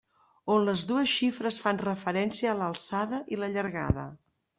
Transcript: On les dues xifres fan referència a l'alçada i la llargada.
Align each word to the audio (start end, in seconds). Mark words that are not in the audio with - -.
On 0.51 0.63
les 0.67 0.83
dues 0.91 1.11
xifres 1.17 1.59
fan 1.65 1.79
referència 1.83 2.53
a 2.53 2.55
l'alçada 2.61 3.21
i 3.37 3.39
la 3.43 3.51
llargada. 3.57 4.07